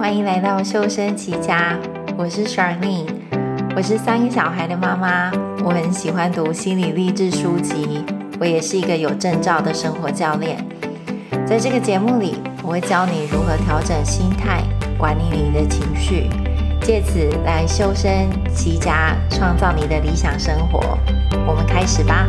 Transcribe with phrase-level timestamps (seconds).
[0.00, 1.78] 欢迎来到修身齐家，
[2.16, 3.06] 我是 s h a r n e
[3.76, 5.30] 我是三个小孩的妈妈，
[5.62, 8.02] 我很喜欢读心理励志书籍，
[8.40, 10.56] 我也是一个有证照的生活教练。
[11.46, 14.62] 在这个节目里，我会教你如何调整心态，
[14.96, 16.30] 管理你的情绪，
[16.80, 20.98] 借此来修身齐家，创造你的理想生活。
[21.46, 22.26] 我们开始吧。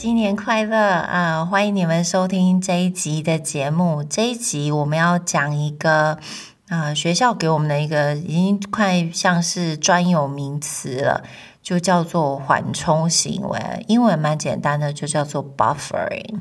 [0.00, 1.44] 新年快乐啊！
[1.44, 4.02] 欢迎你们收听这一集的节目。
[4.02, 6.18] 这一集我们要讲一个
[6.70, 11.22] 啊，学校给我们的一个已经快像是专有名词了，
[11.62, 13.84] 就叫做缓冲行为。
[13.88, 16.40] 英文蛮简单的，就叫做 buffering。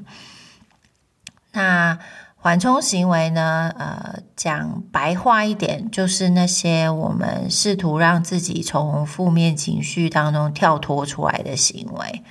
[1.52, 2.00] 那
[2.38, 3.74] 缓冲行为呢？
[3.78, 12.24] 呃，讲白话一点，就是那些我们试图让自己从负面情绪当中跳脱出来的行为。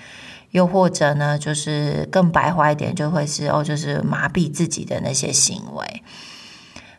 [0.50, 6.02] 又或者呢，就是更白话一点，就会是哦，就是麻痹自己的那些行为。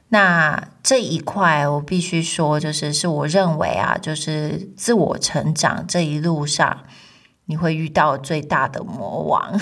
[0.09, 6.83] 那这一块，我必须说，就是是我认为啊，就是自我成长这一路上，
[7.45, 9.59] 你会遇到最大的魔王。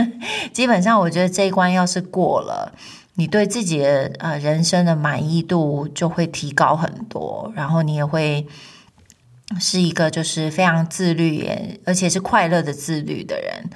[0.52, 2.72] 基本上，我觉得这一关要是过了，
[3.14, 8.46] 你对自己的呃人生的满意度就会提高很多，然后你也会。
[9.58, 13.70] 是一个就是非常自律，也而且是快乐的自律的人。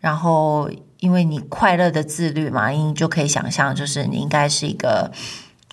[0.00, 5.10] 然后，因为你快乐的自律嘛，你就可以想象，就是你应该是一个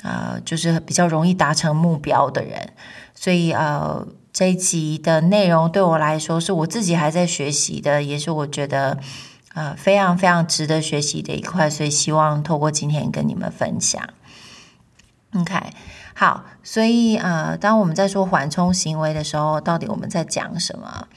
[0.01, 2.73] 呃，就是比较容易达成目标的人。
[3.13, 8.97] 所以，呃，这一集的内容对我来说，是我自己还在学习的，也是我觉得
[9.53, 11.69] 呃非常非常值得学习的一块。
[11.69, 14.01] 所以，希望透过今天跟你们分享。
[15.35, 15.55] OK。
[16.17, 21.09] 好，所以呃，当我们在说缓冲行为的时候，到底我们在讲什么？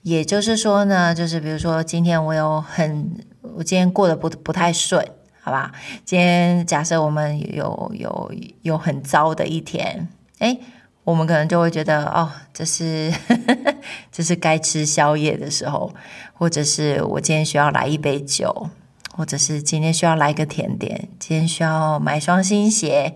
[0.00, 5.06] 也就是说呢，就是比如说今天我有很，我今天过得不不太顺，
[5.42, 5.70] 好吧？
[6.02, 8.32] 今天假设我们有有
[8.62, 10.58] 有很糟的一天，诶，
[11.04, 13.12] 我们可能就会觉得哦，这是
[14.10, 15.92] 这是该吃宵夜的时候，
[16.32, 18.70] 或者是我今天需要来一杯酒，
[19.14, 23.14] 或者是今天需要来一个甜点，今天需要买双新鞋。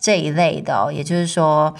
[0.00, 1.74] 这一类的哦，也就是说，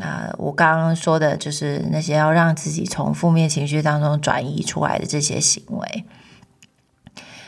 [0.00, 6.04] 啊、我刚刚说的就是那些要让自己从负面情绪当中转移出来的这些行为。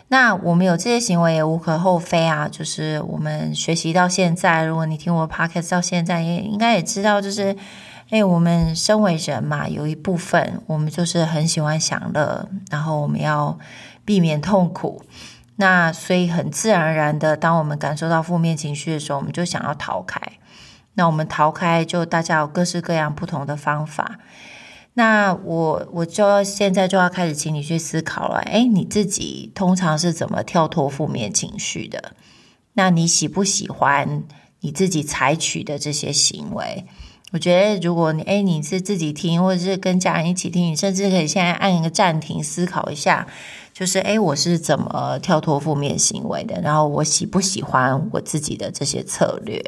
[0.09, 7.56] 那我们有这些行为也无可厚非啊，就是我们学习到现在，如果你听我 podcast 到现在，也应该也知道，就是，
[8.09, 13.56] 哎，我们身为人嘛，有一部分我们就是很喜欢享乐，然后我们要
[14.04, 15.00] 避免痛苦。
[15.60, 20.19] 那所以很自然而然的，当我们感受到负面情绪的时候，我们就想要逃开。
[20.94, 24.19] 那我们逃开，就大家有各式各样不同的方法。
[24.94, 28.38] 那我我就要现在就要开始请你去思考了。
[28.38, 32.12] 哎，你自己通常是怎么跳脱负面情绪的？
[32.72, 34.25] 那你喜不喜欢
[34.60, 36.87] 你自己采取的这些行为？
[37.32, 43.27] 我觉得如果你哎你是自己听，或者是跟家人一起听，你甚至可以现在按一个暂停，思考一下。
[43.80, 46.60] 就是哎，我是怎么跳脱负面行为的？
[46.60, 49.58] 然后我喜不喜欢我自己的这些策略？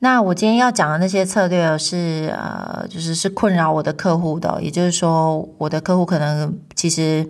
[0.00, 4.62] 那我今天要讲的那些策略是呃，就是是困扰我的客户的。
[4.62, 7.26] 也就是说，我的客户可能其实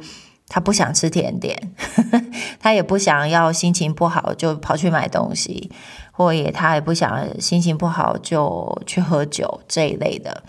[0.48, 2.24] 他不想吃甜点，呵呵，
[2.58, 5.70] 他也不想要心情不好就跑去买东西，
[6.10, 10.42] 或也他也不想心情不好就去喝酒这一类的。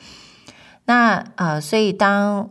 [0.86, 2.50] 那呃，所以当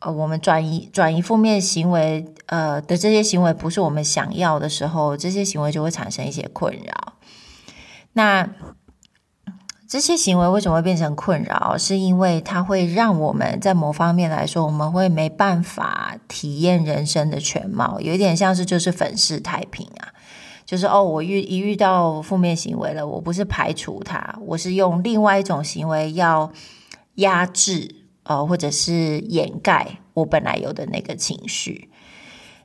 [0.00, 7.12] 呃，我们转移转移负面行为，呃的这些行为不是我们想要的时候，这些行为就会产生一些困扰。
[8.14, 8.48] 那
[9.86, 11.76] 这些行为为什么会变成困扰？
[11.76, 20.08] 是因为它会让我们在某方面来说，我们会没办法体验人生的全貌，有一点像是就是粉饰太平啊，
[20.64, 26.50] 就是哦，我遇一遇到负面行为了，我不是排除它，我是用另外一种行为要
[27.16, 27.96] 压制。
[28.30, 31.90] 呃，或者是掩盖我本来有的那个情绪。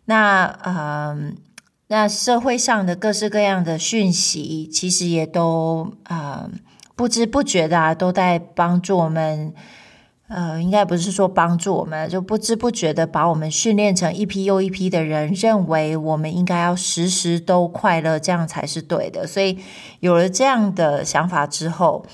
[0.06, 1.18] 那呃，
[1.88, 6.48] 那社会上的各式各样的讯息，其实也都呃
[6.95, 9.56] 不知不觉的啊，都在帮助我们。
[10.28, 19.25] 呃，应该不是说帮助我们，就不知不觉的把我们训练成一批又一批的人，认为我们应该要时时都快乐，这样才是对的。
[19.25, 19.57] 所以
[20.00, 22.06] 有了这样的想法之后，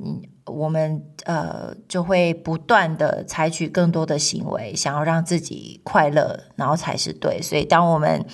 [0.00, 0.22] 嗯。
[0.46, 7.40] 我们呃就会不断的采取更多的行为，想要让自己快乐，然后才是对。
[7.40, 8.24] 所以，当我们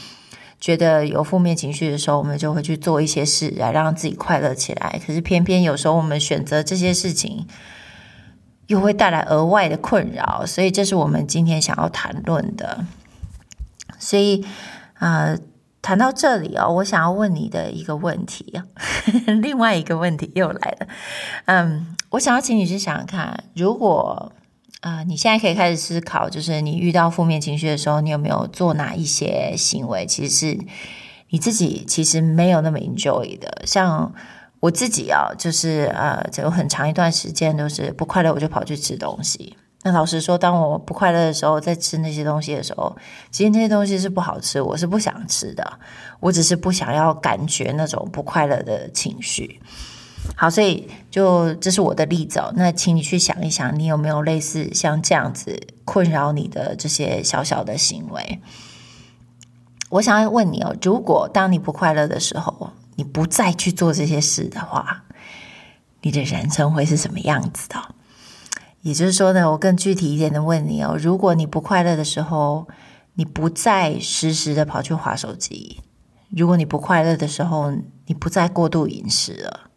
[0.58, 5.00] 觉得有负面情绪的时候，我们就会去做一些事来让自己快乐起来。
[5.06, 7.46] 可是，偏偏有时候我们选择这些事情，
[8.66, 10.44] 又会带来额外的困扰。
[10.44, 12.84] 所以，这是我们今天想要谈论的。
[13.98, 14.44] 所以，
[14.98, 15.38] 呃，
[15.82, 18.64] 谈到这里哦，我想要问你的一个问题啊，
[19.42, 20.86] 另外一个问题又来了。
[21.46, 24.32] 嗯，我想要请你去想想看，如果
[24.82, 30.58] 啊、你现在可以开始思考，就是你遇到负面情绪的时候，你有没有做哪一些行为，其实是
[31.28, 33.62] 你自己其实没有那么 enjoy 的。
[33.66, 34.10] 像
[34.60, 39.54] 我自己啊，就是呃，有很长一段时间都是不快乐，我就跑去吃东西。
[39.82, 42.94] 那老实说，当我不快乐的时候，在吃那些东西的时候，
[43.30, 45.78] 其实那些东西是不好吃，我是不想吃的。
[46.20, 49.58] 我只是不想要感觉那种不快乐的情绪。
[50.36, 52.52] 好，所以就这是我的例子哦。
[52.54, 58.40] 那请你去想一想，你有没有类似像这样子困扰你的这些小小的行为？
[59.88, 65.04] 我想要问你哦，如果当你不快乐的时候，你不再去做这些事的话，
[66.02, 67.94] 你的人生会是什么样子的？
[68.82, 72.66] 也就是说呢，我更具体一点的问你哦，如果你不快乐的时候，
[73.14, 75.82] 你不再时时的跑去划手机；
[76.30, 77.72] 如果你不快乐的时候，
[78.06, 79.68] 你不再过度饮食了；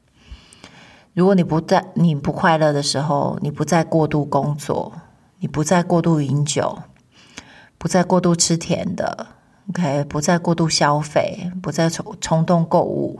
[1.13, 4.94] 如果你不在你不快乐的时候，你不再过度工作，
[5.39, 6.79] 你不再过度饮酒，
[7.77, 9.27] 不再过度吃甜的
[9.69, 13.19] ，OK，不再过度消费，不再冲冲动购物，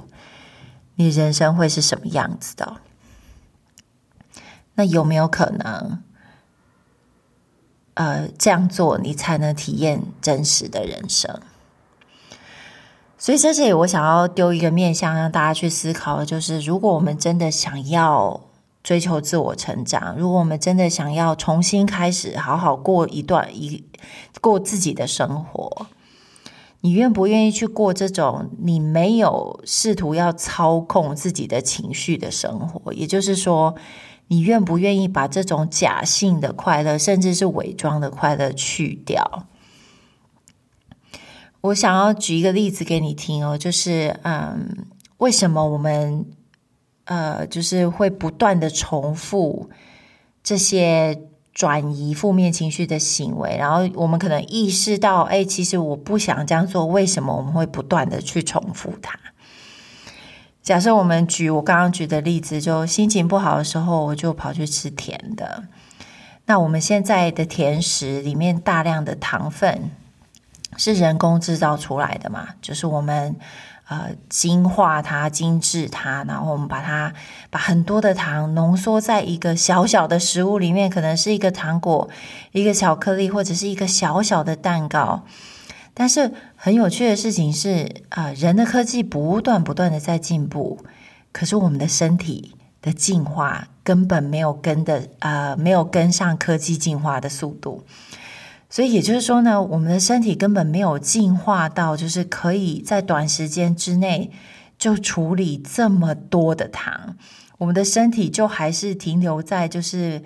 [0.96, 2.78] 你人生会是什么样子的？
[4.76, 6.02] 那有没有可能，
[7.94, 11.40] 呃，这样做你才能体验真实的人生？
[13.20, 18.42] 所以在这里，我想要丢一个面向让大家去思考，就是如果我们真的想要
[18.82, 23.84] 追求自我成长，如果我们真的想要重新开始，好好过一段一
[24.42, 25.86] 过自己的生活，
[26.82, 32.92] 你愿不愿意去过这种你没有试图要操控自己的情绪的生活？
[32.92, 33.76] 也就是说。
[34.34, 39.46] 你愿不愿意把这种假性的快乐，甚至是伪装的快乐去掉？
[41.62, 44.88] 我想要举一个例子给你听哦，就是嗯，
[45.18, 46.26] 为什么我们
[47.06, 49.70] 呃，就是会不断的重复
[50.42, 51.22] 这些
[51.54, 53.56] 转移负面情绪的行为？
[53.56, 59.20] 然后我们可能意识到，哎，其实我不想这样做，为什么我们会不断的去重复它？
[60.64, 65.66] 假设我们举我刚刚举的例子，就心情不好的时候，我就跑去吃甜的。
[66.46, 69.92] 那我们现在的甜食里面大量的糖分
[70.78, 72.48] 是人工制造出来的嘛？
[72.62, 73.36] 就是我们
[73.90, 77.14] 呃精化它、精致它，然后我们把它
[77.50, 82.10] 把很多的糖浓缩在一个小小的食物里面，可能是一个糖果、
[82.54, 85.26] 一个巧克力，或者是一个小小的蛋糕。
[85.96, 90.84] 但是很有趣的事情是，啊、呃，人的科技不断不断的在进步，
[91.32, 97.84] 可是我们的身体的进化根本没有跟的，呃，没有跟上科技进化的速度。
[98.72, 104.32] 所以也就是说呢，我们的身体根本没有进化到，就是可以在短时间之内
[104.80, 107.16] 就处理这么多的糖。
[107.60, 110.24] 我们的身体就还是停留在就是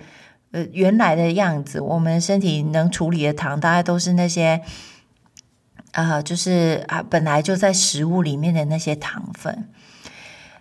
[0.52, 1.78] 呃原来的样子。
[1.78, 4.62] 我们身体能处理的糖，大概都是那些。
[5.92, 9.68] 呃，就是啊，本来就在食物里面的那些糖分，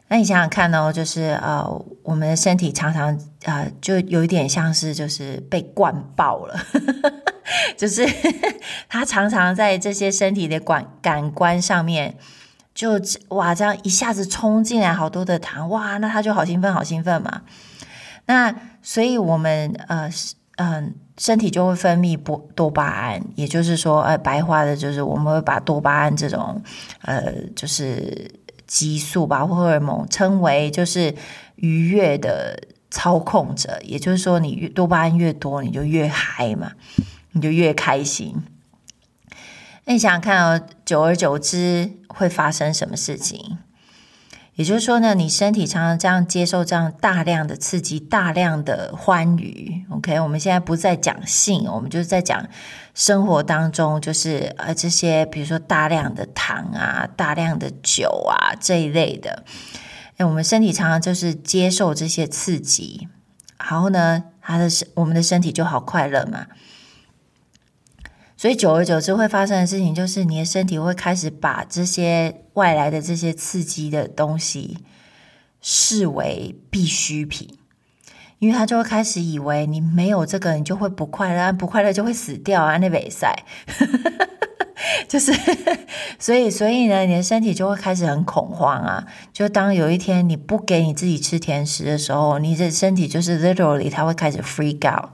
[0.07, 1.67] 那你想想看哦，就是呃，
[2.03, 6.59] 我们的身体常常啊、就有一点像是就是被灌爆了，
[7.77, 8.07] 就是
[8.89, 12.17] 它常常在这些身体的感感官上面，
[12.73, 17.41] 就哇，这样一下子冲进来好多的糖，哇，那他就好兴奋，好兴奋嘛。
[18.25, 20.09] 那所以我们呃，
[20.55, 21.06] 嗯、呃。
[21.17, 26.61] 身体就会分泌多多巴胺，也就是说，呃，白话的就是我们会把多巴胺这种，
[27.01, 28.29] 呃，就是
[28.67, 31.15] 激素吧或，荷尔蒙称为就是
[31.55, 33.79] 愉悦的操控者。
[33.83, 36.73] 也就是说，你越多巴胺越多，你就越嗨嘛，
[37.31, 38.35] 你就越开心。
[39.85, 43.57] 那你想想看哦，久而久之会发生什么事情？
[44.57, 49.85] 也就是说呢，你身体常常这样接受这样大量的刺激，大量的欢愉。
[49.91, 52.43] OK，我们现在不再讲性，我们就是在讲
[52.95, 59.43] 生活当中，就是呃这些，比如说大量的糖啊，大量的酒啊这一类的。
[60.17, 63.07] 哎，我们身体常常就是接受这些刺激，
[63.59, 66.47] 然后呢，他的身我们的身体就好快乐嘛。
[68.37, 74.77] 所以久而久之会发生的事情，就是你的身体会开始把这些外来的这些刺激的东西
[75.59, 77.57] 视为必需品，
[78.37, 82.77] 因为他就会开始以为你没有这个，你就会不快乐，不快乐就会死掉啊！
[82.77, 83.43] 那比赛
[85.09, 85.33] 就是，
[86.19, 89.03] 所以所以呢，你的身体就会开始很恐慌啊！
[89.33, 95.09] 就当有一天你不给你自己吃甜食的时候，你的身体就是 literally 它会开始 freak out。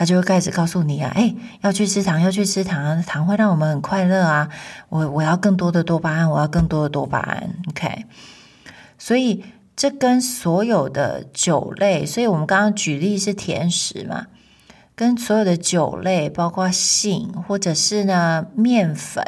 [0.00, 4.48] 他就会开始告诉你啊，哎，要去吃糖，要去吃糖啊，糖会让我们很快乐啊。
[4.88, 7.50] 我我要更多的多巴胺，我要更多的多巴胺。
[7.68, 8.06] OK，
[8.96, 9.44] 所以
[9.76, 14.28] 这跟所有的酒类，所以我们刚刚举例是甜食嘛，
[14.94, 19.22] 跟所有的酒类，包括性或者是呢面粉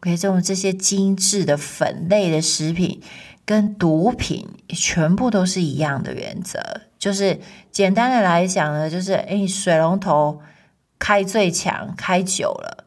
[0.00, 3.00] ，OK，这种这些精致的粉类的食品。
[3.46, 7.40] 跟毒品全部都是一样的原则，就是
[7.72, 10.40] 简单的来讲呢，就是诶，水龙头
[10.98, 12.84] 开最强，开久了，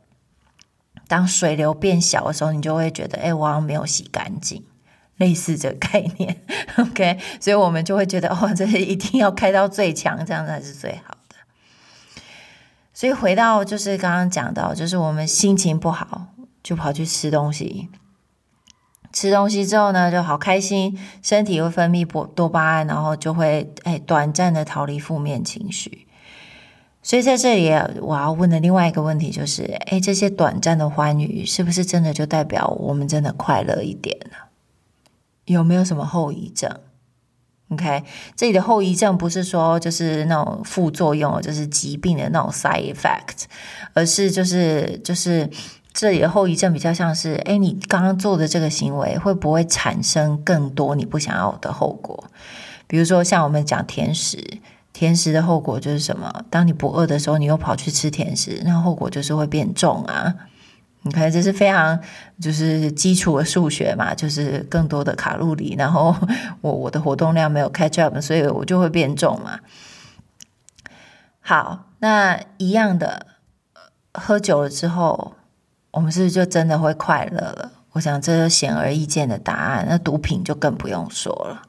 [1.08, 4.64] 当水流变小的时候，你就会觉得，诶，我好像没有洗干净，
[5.18, 6.42] 类似这个概念，
[6.78, 11.36] OK，所以我们就会觉得，哦，这是一定要开到最强，这样才是最好的。
[12.94, 16.28] 所以回到就是刚刚讲到，就是我们心情不好，
[16.62, 17.90] 就跑去吃东西。
[19.14, 26.08] 吃东西之后呢，就好开心，身体会分泌多多巴胺，然后就会哎短暂的逃离负面情绪。
[27.04, 27.70] 所以在这里，
[28.02, 34.38] 我要问的另外一个问题就是：哎，这些短暂的欢愉，是不是真的就代表我们真的快乐一点呢？
[35.46, 36.80] 有没有什么后遗症
[37.70, 38.04] ？OK，
[38.36, 43.44] 这里的后遗症不是说就是那种副作用，就是疾病的那种 side effect，
[43.94, 45.48] 而是就是就是。
[45.94, 52.24] 这里的后遗症比较像是，哎，你刚刚做的这个行为会不会产生更多你不想要的后果？
[52.88, 54.60] 比如说，像我们讲甜食，
[54.92, 56.46] 甜食的后果就是什么？
[56.50, 60.34] 当你不饿的时候，你又跑去吃甜食，那后果就是会变重啊！
[61.04, 62.00] 你看，这是非常
[62.42, 66.16] 就是基础的数学嘛，就是更多的卡路里，然后
[66.62, 69.60] 我我的活动量没有 catch up，所以我就会变重嘛。
[71.40, 73.28] 好，那一样的，
[74.12, 75.34] 喝酒了之后。
[75.94, 77.72] 我们是不是就真的会快乐了？
[77.92, 79.86] 我想这是显而易见的答案。
[79.88, 81.62] 那毒品就更不用说了。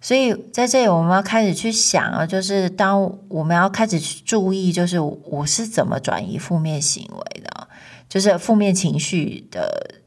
[0.00, 7.68] 所以在这里，我们要开始去想啊，就是当我们要开始去注意，就是我是怎么转移负面行为的，
[8.08, 10.02] 就是负面情绪的。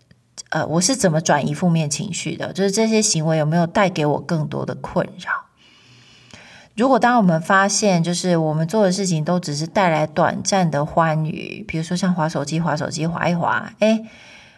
[0.49, 2.53] 呃，我是怎么转移负面情绪的？
[2.53, 5.46] 就是这些行为有没有带给我更多的困扰？
[6.77, 14.05] 如果当我们发现，就是我们做的事情都只是带来短暂的欢愉，比如说像滑手机、滑手机、滑一滑，诶，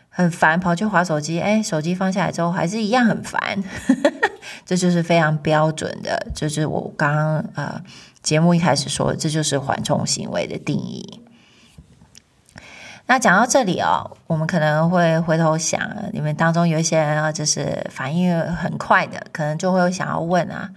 [0.10, 3.64] 很烦，跑去滑手机，诶，手机放下来之后还是一样很烦，
[4.68, 7.82] 这就是非常标准的，就是我刚刚呃
[8.22, 11.22] 节目一开始说的，这就是缓冲行为的定义。
[13.06, 15.80] 那讲到这里哦，我们可能会回头想，
[16.12, 20.70] 你们当中有一些人啊就是反应很快的，可能就会想要问啊。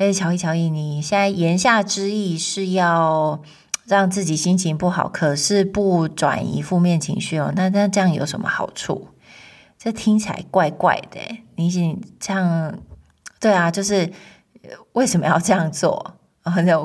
[0.00, 3.42] 哎，乔伊，乔伊，你现在言下之意是要
[3.84, 7.52] 让自己心情不好，可是不转移负面情绪哦？
[7.54, 9.08] 那那这样有什么好处？
[9.78, 11.20] 这听起来怪怪的。
[11.56, 11.70] 你
[12.18, 12.78] 这样，
[13.38, 14.10] 对啊，就是
[14.94, 16.14] 为什么要这样做？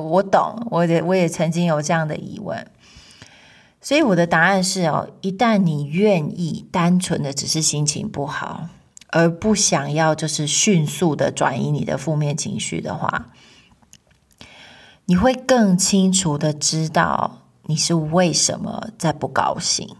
[0.10, 2.68] 我懂，我也我也曾经有这样的疑问。
[3.80, 8.68] 所以我的答案是哦，一旦你愿意单纯的只是心情不好。
[9.16, 13.28] 而不想要就是迅速的转移你的负面情绪的话，
[15.06, 19.96] 你会更清楚的知道你是为什么在不高兴，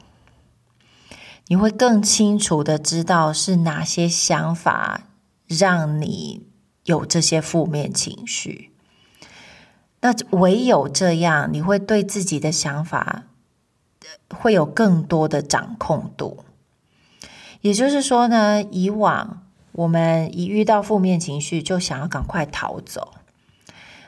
[1.48, 5.04] 你会更清楚的知道是哪些想法
[5.48, 6.46] 让你
[6.84, 8.74] 有这些负面情绪。
[10.02, 13.24] 那唯有这样，你会对自己的想法
[14.30, 16.44] 会有更多的掌控度。
[17.66, 19.42] 也就是说呢，以往
[19.72, 23.14] 我们一遇到负面情绪，就想要赶快逃走。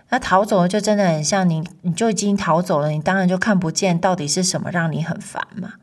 [0.10, 5.74] 那逃走，就真的很像你，你就已经逃走了，你当然就看不见到底是什么让你很烦嘛。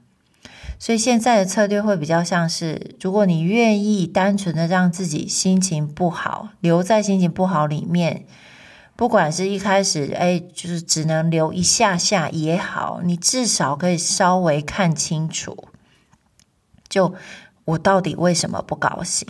[0.78, 8.24] 所以现在的策略会比较像是，如果你愿意单纯的让自己心情不好，留在心情不好里面，
[8.94, 15.66] 不管是一开始，哎，就是只能留一下下也好，你至少可以稍微看清楚，
[16.88, 17.12] 就。
[17.64, 19.28] 我到底为什么不高兴？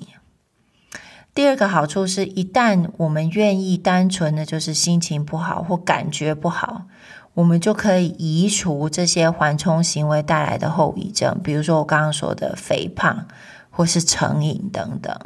[1.34, 6.86] 第二个好处是，一旦我们愿意单纯的就是心情不好或感觉不好，
[7.34, 13.26] 我们就可以移除这些缓冲行为带来的后遗症，比如说我刚刚说的肥胖
[13.70, 15.18] 或是成瘾等等。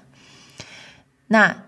[1.27, 1.65] 那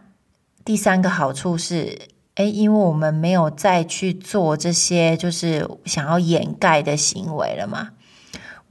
[0.64, 1.98] 第三个好处是，
[2.36, 7.90] 诶，因为我们没有再去做这些就是想要掩盖的行为了嘛。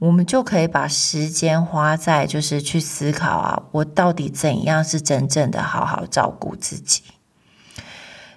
[0.00, 7.02] 我们就可以把时间花在，就是去思考啊，我到底怎样是真正的好好照顾自己？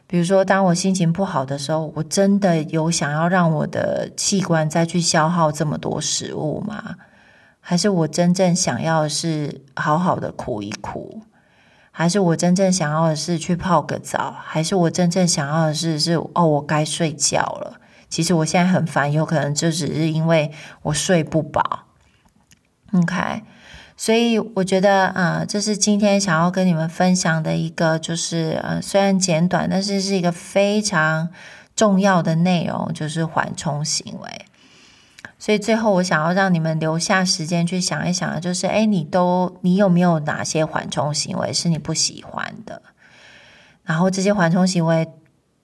[0.06, 6.98] 比如说，当我心情不好的时候，我真的有想要让我的器官再去消耗这么多食物吗？
[7.62, 11.22] 还是我真正想要的是好好的苦一苦？
[11.92, 14.36] 还是我真正想要的是去泡个澡？
[14.44, 17.80] 还是我真正想要的是是哦，我该睡觉了？
[18.14, 20.52] 其实我现在很烦，有可能就只是因为
[20.84, 21.86] 我睡不饱。
[22.92, 23.42] OK，
[23.98, 31.30] 所以我觉得啊、呃，这是今天想要跟你们分享的一个，就是呃，虽然简短，但是是一个非常
[31.76, 34.46] 重要的内容，就是缓冲行为。
[35.40, 42.84] 所以最后，我想要让你们留下时间去想一想，就是哎，你都你有没有哪些缓冲行为是你不喜欢的？
[43.84, 45.10] 然后这些缓冲行为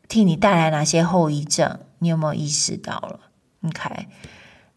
[0.09, 1.79] 替你带来哪些后遗症？
[1.99, 3.19] 你有没有意识到了
[3.65, 4.07] ？OK，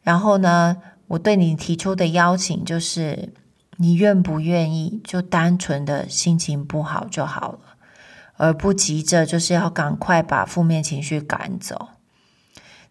[0.03, 0.77] 然后呢？
[1.09, 3.35] 我对你提出的邀请就是，
[3.77, 7.59] 你愿不愿意就单纯的心情不好就好了，
[8.39, 11.89] 而不急着就是要赶快把负面情绪赶走。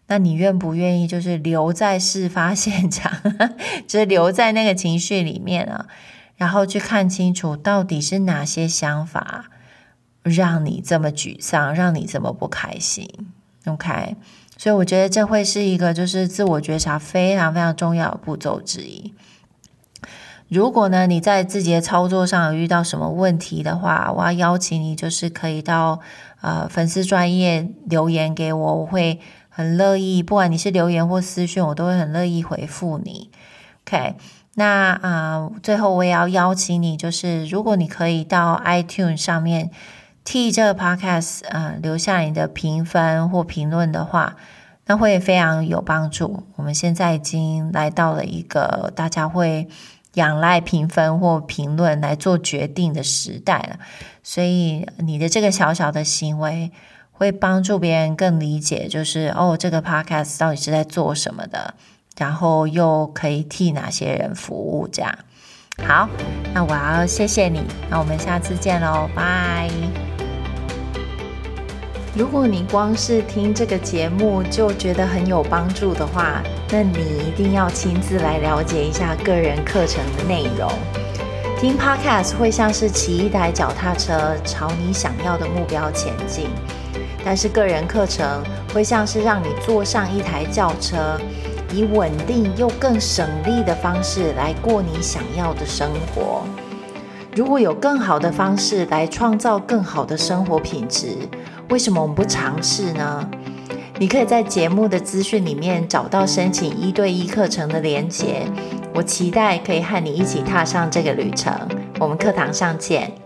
[0.06, 3.12] 那你愿不愿意就是留在事发现场，
[3.88, 5.88] 就是留在那个情绪里面啊，
[6.36, 9.46] 然后去看清楚到底是哪些想法
[10.22, 13.08] 让你这么沮丧，让你这么不开心
[13.66, 14.16] ？OK。
[14.58, 19.12] 所以我觉得这会是一个就是自我觉察非常非常重要的步骤之一。
[20.48, 25.98] 如果呢，你在自己的操作上有遇到什么问题的话，我要邀请你就是可以到
[26.42, 33.30] 呃粉丝专页留言给我，我会很乐意，不管你是留言或私讯，我都会很乐意回复你。
[33.84, 34.14] OK，
[34.54, 39.72] 那啊、最后我也要邀请你，就是如果你可以到 iTunes 上面。
[40.24, 44.36] 替这个 podcast 啊、呃、留下你的评分或评论的话，
[44.86, 46.44] 那会非常有帮助。
[46.56, 49.68] 我们现在已经来到了一个大家会
[50.14, 53.78] 仰赖评分或评论来做决定的时代了，
[54.22, 56.70] 所以你的这个小小的行为
[57.10, 61.74] 会帮助别人更理解，就是哦，这个 podcast 到底是在做什么的，
[62.16, 65.16] 然后又可以替哪些人服务，这样。
[65.86, 66.08] 好，
[66.52, 70.11] 那我要谢谢你，那我们下次见喽，拜。
[72.14, 80.70] 如果你光是听这个节目就觉得很有帮助的话，那你一定要亲自来了解一下个人课程的内容。
[81.58, 86.48] 听 Podcast 会像是骑一台脚踏车朝你想要的目标前进，
[87.24, 88.42] 但是个人课程
[88.74, 91.18] 会像是让你坐上一台轿车，
[91.72, 96.42] 以稳定又更省力的方式来过你想要的生活。
[97.34, 101.16] 如果有更好的方式来创造更好的生活品质，
[101.72, 103.26] 为什么我们不尝试呢？
[103.98, 108.42] 你可以在节目的资讯里面找到申请一对一课程的连接。
[108.94, 111.50] 我期待可以和你一起踏上这个旅程。
[111.98, 113.21] 我们课堂上见。